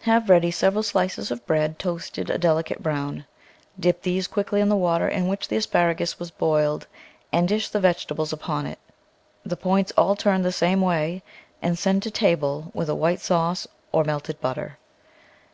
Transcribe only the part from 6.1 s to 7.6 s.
was boiled and